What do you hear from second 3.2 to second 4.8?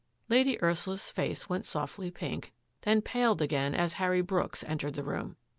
again as Harry Brooks